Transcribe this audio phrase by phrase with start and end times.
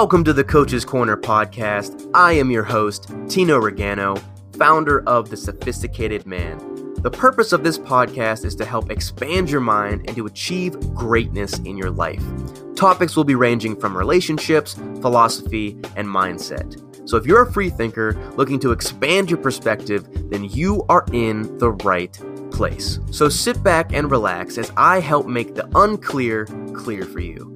[0.00, 2.10] Welcome to the Coach's Corner podcast.
[2.14, 4.18] I am your host, Tino Regano,
[4.56, 6.94] founder of The Sophisticated Man.
[7.02, 11.58] The purpose of this podcast is to help expand your mind and to achieve greatness
[11.58, 12.24] in your life.
[12.76, 14.72] Topics will be ranging from relationships,
[15.02, 16.80] philosophy, and mindset.
[17.06, 21.58] So if you're a free thinker looking to expand your perspective, then you are in
[21.58, 22.18] the right
[22.50, 23.00] place.
[23.10, 27.52] So sit back and relax as I help make the unclear clear for you.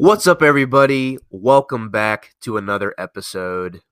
[0.00, 1.18] What's up, everybody?
[1.28, 3.82] Welcome back to another episode.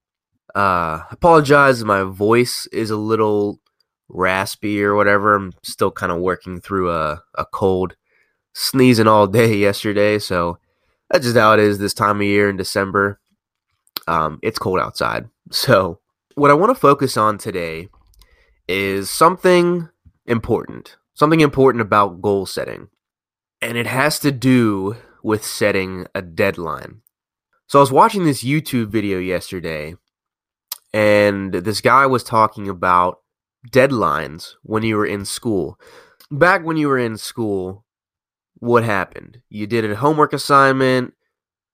[0.54, 3.60] Uh, apologize, my voice is a little
[4.08, 5.34] raspy or whatever.
[5.34, 7.94] I'm still kind of working through a, a cold,
[8.54, 10.56] sneezing all day yesterday, so
[11.10, 13.20] that's just how it is this time of year in December.
[14.06, 15.28] Um, it's cold outside.
[15.50, 16.00] So,
[16.36, 17.88] what I want to focus on today
[18.66, 19.90] is something
[20.24, 22.88] important, something important about goal setting,
[23.60, 27.02] and it has to do with setting a deadline.
[27.66, 29.94] So I was watching this YouTube video yesterday,
[30.92, 33.18] and this guy was talking about
[33.70, 35.78] deadlines when you were in school.
[36.30, 37.84] Back when you were in school,
[38.54, 39.42] what happened?
[39.48, 41.14] You did a homework assignment,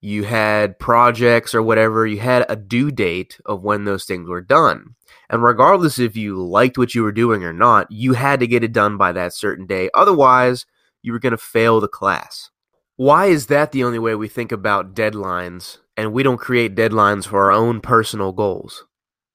[0.01, 4.42] you had projects or whatever, you had a due date of when those things were
[4.42, 4.97] done.
[5.31, 8.62] And regardless if you liked what you were doing or not, you had to get
[8.62, 9.89] it done by that certain day.
[9.95, 10.67] Otherwise,
[11.03, 12.51] you were going to fail the class
[12.97, 17.27] why is that the only way we think about deadlines and we don't create deadlines
[17.27, 18.84] for our own personal goals?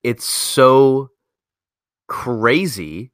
[0.03, 1.09] It's so
[2.07, 3.11] crazy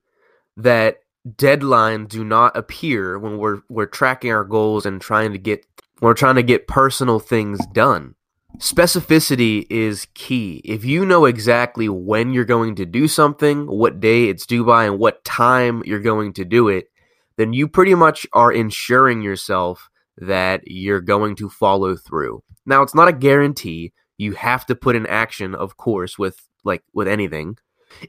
[0.58, 5.66] that deadlines do not appear when we're we're tracking our goals and trying to get
[6.02, 8.14] we're trying to get personal things done.
[8.58, 10.62] Specificity is key.
[10.64, 14.86] If you know exactly when you're going to do something, what day it's due by,
[14.86, 16.90] and what time you're going to do it,
[17.38, 22.44] then you pretty much are ensuring yourself that you're going to follow through.
[22.66, 23.94] Now, it's not a guarantee.
[24.18, 27.58] You have to put in action, of course, with like with anything.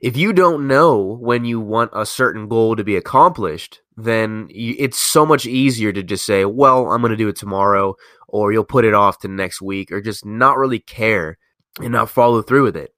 [0.00, 4.74] If you don't know when you want a certain goal to be accomplished, then you,
[4.78, 7.96] it's so much easier to just say, "Well, I'm going to do it tomorrow,"
[8.28, 11.38] or you'll put it off to next week, or just not really care
[11.80, 12.94] and not follow through with it.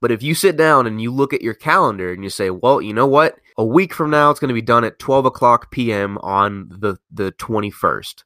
[0.00, 2.80] But if you sit down and you look at your calendar and you say, well,
[2.80, 3.36] you know what?
[3.58, 6.16] A week from now, it's going to be done at 12 o'clock p.m.
[6.18, 8.22] on the, the 21st.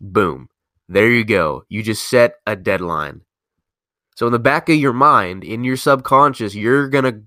[0.00, 0.48] Boom.
[0.88, 1.64] There you go.
[1.68, 3.22] You just set a deadline.
[4.14, 7.22] So, in the back of your mind, in your subconscious, you're going to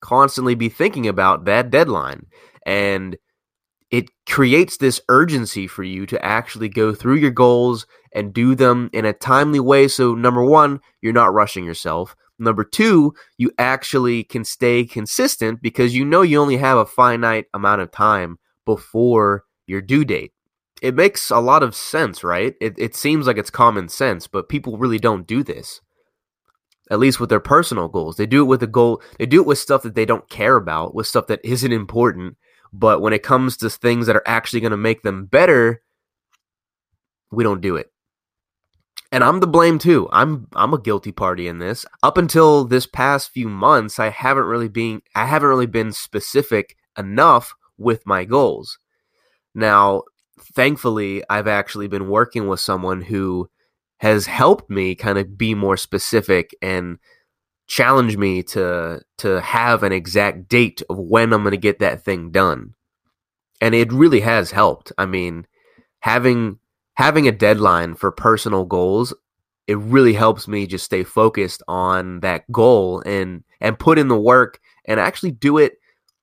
[0.00, 2.26] constantly be thinking about that deadline.
[2.64, 3.18] And
[3.90, 8.88] it creates this urgency for you to actually go through your goals and do them
[8.94, 9.88] in a timely way.
[9.88, 12.16] So, number one, you're not rushing yourself.
[12.42, 17.46] Number two, you actually can stay consistent because you know you only have a finite
[17.54, 20.32] amount of time before your due date.
[20.82, 22.56] It makes a lot of sense, right?
[22.60, 25.80] It, it seems like it's common sense, but people really don't do this.
[26.90, 28.16] At least with their personal goals.
[28.16, 30.56] They do it with a goal, they do it with stuff that they don't care
[30.56, 32.36] about, with stuff that isn't important.
[32.72, 35.82] But when it comes to things that are actually going to make them better,
[37.30, 37.91] we don't do it
[39.12, 40.08] and I'm the blame too.
[40.10, 41.84] I'm I'm a guilty party in this.
[42.02, 46.76] Up until this past few months, I haven't really been I haven't really been specific
[46.98, 48.78] enough with my goals.
[49.54, 50.04] Now,
[50.40, 53.50] thankfully, I've actually been working with someone who
[53.98, 56.98] has helped me kind of be more specific and
[57.66, 62.02] challenge me to to have an exact date of when I'm going to get that
[62.02, 62.74] thing done.
[63.60, 64.90] And it really has helped.
[64.96, 65.46] I mean,
[66.00, 66.58] having
[66.94, 69.14] having a deadline for personal goals
[69.66, 74.18] it really helps me just stay focused on that goal and and put in the
[74.18, 75.78] work and actually do it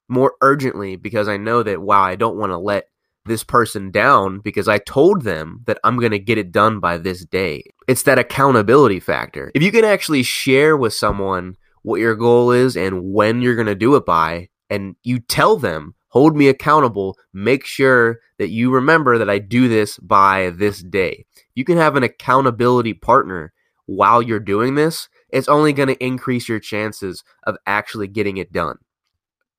[0.08, 2.86] more urgently because I know that wow I don't want to let
[3.26, 6.98] this person down because I told them that I'm going to get it done by
[6.98, 7.64] this day.
[7.88, 9.52] It's that accountability factor.
[9.54, 13.68] If you can actually share with someone what your goal is and when you're going
[13.68, 17.18] to do it by and you tell them hold me accountable.
[17.34, 21.26] Make sure that you remember that I do this by this day.
[21.56, 23.54] You can have an accountability partner
[23.86, 25.10] while you're doing this.
[25.30, 28.78] It's only going to increase your chances of actually getting it done.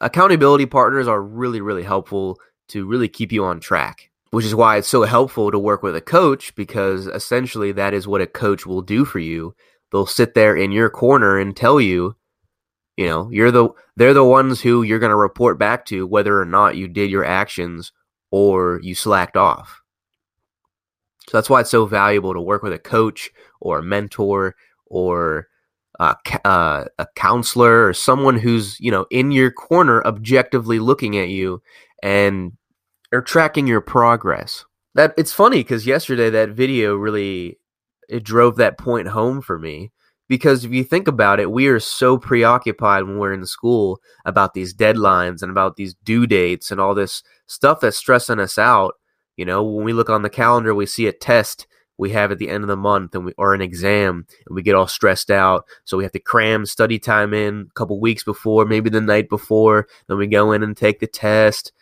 [0.00, 2.38] Accountability partners are really, really helpful
[2.68, 5.94] to really keep you on track, which is why it's so helpful to work with
[5.94, 9.54] a coach because essentially that is what a coach will do for you.
[9.92, 12.16] They'll sit there in your corner and tell you
[13.00, 16.38] you know, you're the they're the ones who you're going to report back to whether
[16.38, 17.92] or not you did your actions
[18.30, 19.80] or you slacked off.
[21.26, 24.54] So that's why it's so valuable to work with a coach or a mentor
[24.84, 25.48] or
[25.98, 26.12] uh,
[26.44, 31.62] uh, a counselor or someone who's you know in your corner objectively looking at you
[32.02, 32.52] and
[33.12, 34.66] or tracking your progress.
[34.94, 37.58] That it's funny cuz yesterday that video really
[38.10, 39.90] it drove that point home for me
[40.30, 44.54] because if you think about it, we are so preoccupied when we're in school about
[44.54, 48.94] these deadlines and about these due dates and all this stuff that's stressing us out.
[49.36, 51.66] You know, when we look on the calendar, we see a test
[51.98, 54.62] we have at the end of the month and we, or an exam and we
[54.62, 55.64] get all stressed out.
[55.84, 59.28] So we have to cram study time in a couple weeks before, maybe the night
[59.28, 59.88] before.
[60.06, 61.72] Then we go in and take the test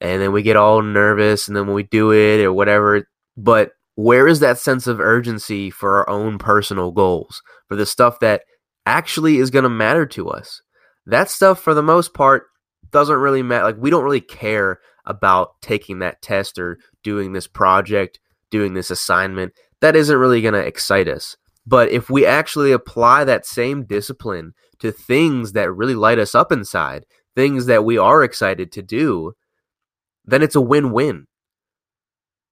[0.00, 3.08] and then we get all nervous and then when we do it or whatever.
[3.36, 8.18] But where is that sense of urgency for our own personal goals, for the stuff
[8.20, 8.42] that
[8.86, 10.60] actually is going to matter to us?
[11.06, 12.44] That stuff, for the most part,
[12.90, 13.64] doesn't really matter.
[13.64, 18.18] Like, we don't really care about taking that test or doing this project,
[18.50, 19.52] doing this assignment.
[19.80, 21.36] That isn't really going to excite us.
[21.66, 26.52] But if we actually apply that same discipline to things that really light us up
[26.52, 27.04] inside,
[27.34, 29.32] things that we are excited to do,
[30.24, 31.26] then it's a win win.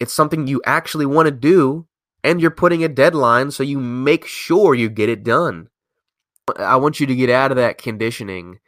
[0.03, 1.87] It's something you actually want to do,
[2.25, 5.69] and you're putting a deadline so you make sure you get it done.
[6.59, 8.59] I want you to get out of that conditioning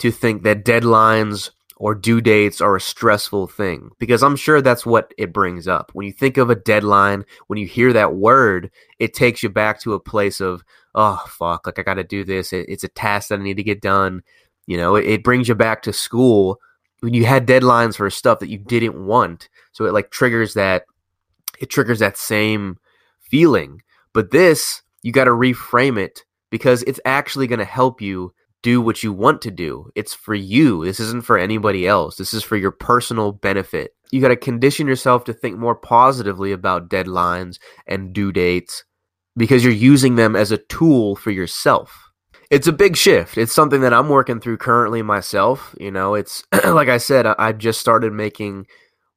[0.00, 4.84] to think that deadlines or due dates are a stressful thing because I'm sure that's
[4.84, 5.92] what it brings up.
[5.94, 9.80] When you think of a deadline, when you hear that word, it takes you back
[9.80, 10.62] to a place of,
[10.94, 12.52] oh, fuck, like I got to do this.
[12.52, 14.22] it's a task that I need to get done.
[14.66, 16.60] You know, it, it brings you back to school
[17.02, 19.48] when you had deadlines for stuff that you didn't want.
[19.72, 20.84] So it like triggers that
[21.60, 22.78] it triggers that same
[23.20, 23.82] feeling.
[24.14, 28.32] But this, you got to reframe it because it's actually going to help you
[28.62, 29.90] do what you want to do.
[29.96, 30.84] It's for you.
[30.84, 32.16] This isn't for anybody else.
[32.16, 33.94] This is for your personal benefit.
[34.12, 38.84] You got to condition yourself to think more positively about deadlines and due dates
[39.36, 42.11] because you're using them as a tool for yourself
[42.52, 43.38] it's a big shift.
[43.38, 45.74] It's something that I'm working through currently myself.
[45.80, 48.66] You know, it's like I said, I just started making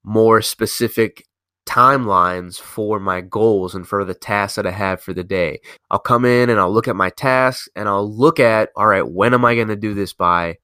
[0.06, 1.28] more specific
[1.68, 5.60] timelines for my goals and for the tasks that I have for the day.
[5.92, 9.06] I'll come in and I'll look at my tasks and I'll look at, all right,
[9.06, 10.60] when am I going to do this by?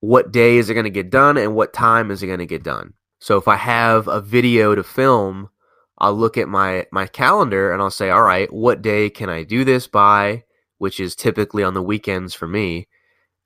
[0.00, 2.46] What day is it going to get done and what time is it going to
[2.46, 2.92] get done?
[3.20, 5.48] So if I have a video to film,
[5.96, 9.42] I'll look at my my calendar and I'll say, all right, what day can I
[9.42, 10.44] do this by?
[10.80, 12.88] Which is typically on the weekends for me.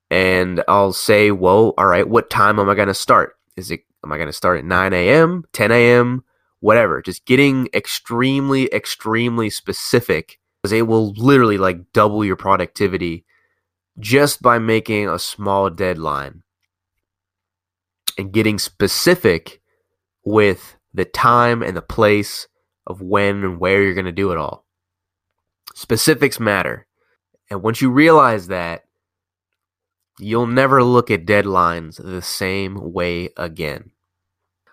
[0.09, 3.37] And I'll say, well, all right, what time am I going to start?
[3.57, 6.23] Is it, am I going to start at 9 a.m., 10 a.m.,
[6.61, 7.03] whatever?
[7.03, 13.25] Just getting extremely, extremely specific because it will literally like double your productivity
[13.99, 16.45] just by making a small deadline
[18.17, 19.61] and getting specific
[20.25, 22.47] with the time and the place
[22.87, 24.65] of when and where you're going to do it all.
[25.75, 26.87] Specifics matter.
[27.55, 28.83] And once you realize that,
[30.19, 33.93] you'll never look at deadlines the same way again.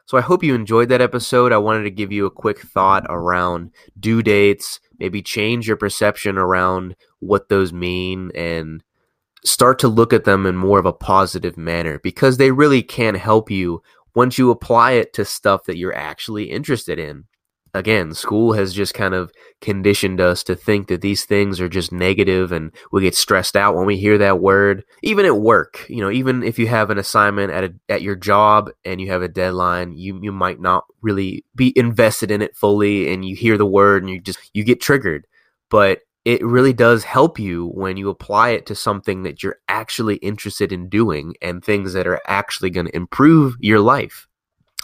[0.07, 1.51] So I hope you enjoyed that episode.
[1.51, 3.69] I wanted to give you a quick thought around
[3.99, 8.83] due dates, maybe change your perception around what those mean and
[9.45, 13.13] start to look at them in more of a positive manner because they really can
[13.13, 13.83] help you
[14.15, 17.25] once you apply it to stuff that you're actually interested in
[17.73, 19.31] again, school has just kind of
[19.61, 23.75] conditioned us to think that these things are just negative and we get stressed out
[23.75, 24.83] when we hear that word.
[25.03, 28.15] Even at work, you know, even if you have an assignment at a, at your
[28.15, 32.55] job and you have a deadline, you you might not really be invested in it
[32.55, 35.25] fully and you hear the word and you just you get triggered.
[35.69, 40.17] But it really does help you when you apply it to something that you're actually
[40.17, 44.27] interested in doing and things that are actually going to improve your life.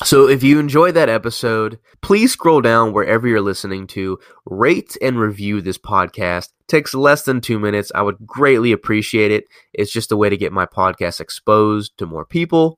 [0.03, 5.19] So if you enjoyed that episode, please scroll down wherever you're listening to, rate and
[5.19, 6.49] review this podcast.
[6.59, 7.91] It takes less than 2 minutes.
[7.95, 9.45] I would greatly appreciate it.
[9.73, 12.77] It's just a way to get my podcast exposed to more people.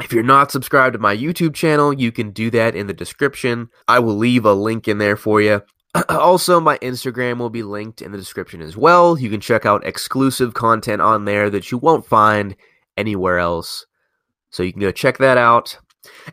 [0.00, 3.68] If you're not subscribed to my YouTube channel, you can do that in the description.
[3.86, 5.62] I will leave a link in there for you.
[6.08, 9.18] Also, my Instagram will be linked in the description as well.
[9.18, 12.54] You can check out exclusive content on there that you won't find
[12.96, 13.86] anywhere else.
[14.50, 15.78] So you can go check that out.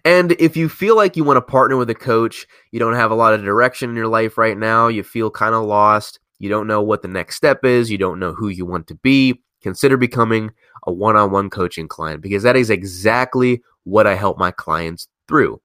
[0.06, 3.12] And if you feel like you want to partner with a coach, you don't have
[3.12, 6.50] a lot of direction in your life right now, you feel kind of lost, you
[6.50, 9.42] don't know what the next step is, you don't know who you want to be,
[9.62, 10.52] consider becoming
[10.86, 15.08] a one on one coaching client because that is exactly what I help my clients
[15.28, 15.62] through.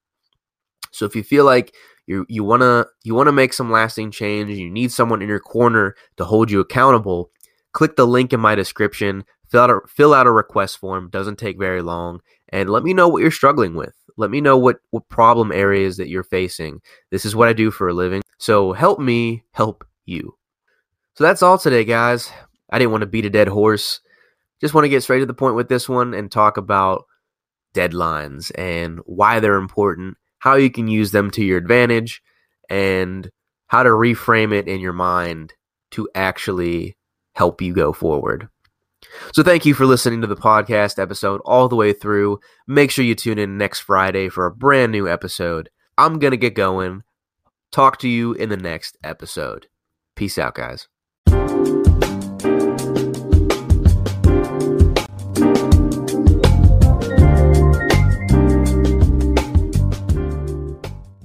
[0.90, 1.75] So if you feel like
[2.06, 5.28] you you want to you want to make some lasting change you need someone in
[5.28, 7.30] your corner to hold you accountable,
[7.73, 11.38] click the link in my description, fill out a, fill out a request form, doesn't
[11.38, 13.94] take very long and let me know what you're struggling with.
[14.16, 16.80] Let me know what, what problem areas that you're facing.
[17.11, 18.23] This is what I do for a living.
[18.38, 20.35] So help me help you.
[21.14, 22.30] So that's all today, guys.
[22.71, 24.00] I didn't want to beat a dead horse.
[24.61, 27.04] Just want to get straight to the point with this one and talk about
[27.75, 32.21] deadlines and why they're important how you can use them to your advantage,
[32.68, 33.30] and
[33.68, 35.52] how to reframe it in your mind
[35.92, 36.97] to actually
[37.37, 38.49] help you go forward.
[39.33, 42.40] So, thank you for listening to the podcast episode all the way through.
[42.66, 45.71] Make sure you tune in next Friday for a brand new episode.
[45.99, 47.02] I'm going to get going.
[47.71, 49.66] Talk to you in the next episode.
[50.14, 50.88] Peace out, guys.